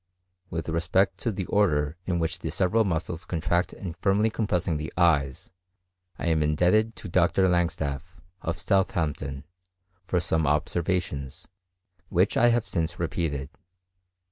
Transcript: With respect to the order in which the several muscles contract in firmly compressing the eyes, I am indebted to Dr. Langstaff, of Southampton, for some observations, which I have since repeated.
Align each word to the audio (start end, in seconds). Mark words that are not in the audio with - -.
With 0.49 0.67
respect 0.67 1.19
to 1.19 1.31
the 1.31 1.45
order 1.45 1.95
in 2.07 2.17
which 2.17 2.39
the 2.39 2.49
several 2.49 2.83
muscles 2.83 3.23
contract 3.23 3.71
in 3.71 3.93
firmly 3.93 4.31
compressing 4.31 4.77
the 4.77 4.91
eyes, 4.97 5.51
I 6.17 6.25
am 6.25 6.41
indebted 6.41 6.95
to 6.95 7.07
Dr. 7.07 7.47
Langstaff, 7.47 8.01
of 8.41 8.57
Southampton, 8.57 9.43
for 10.07 10.19
some 10.19 10.47
observations, 10.47 11.47
which 12.09 12.35
I 12.35 12.47
have 12.47 12.65
since 12.65 12.97
repeated. 12.97 13.51